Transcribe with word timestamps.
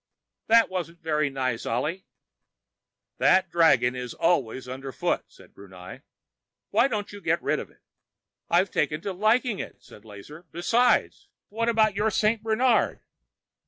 "That 0.47 0.67
wasn't 0.71 1.03
very 1.03 1.29
nice, 1.29 1.63
Ollie," 1.63 1.97
said 1.97 1.99
Lazar. 1.99 2.07
"That 3.19 3.51
dragon 3.51 3.95
is 3.95 4.15
always 4.15 4.67
underfoot," 4.67 5.25
said 5.27 5.53
Brunei. 5.53 5.99
"Why 6.71 6.87
don't 6.87 7.11
you 7.11 7.21
get 7.21 7.39
rid 7.43 7.59
of 7.59 7.69
it?" 7.69 7.83
"I've 8.49 8.71
taken 8.71 9.07
a 9.07 9.13
liking 9.13 9.57
to 9.59 9.63
it," 9.65 9.83
said 9.83 10.03
Lazar. 10.03 10.47
"Besides, 10.51 11.29
what 11.49 11.69
about 11.69 11.93
your 11.95 12.09
Saint 12.09 12.41
Bernard?" 12.41 13.01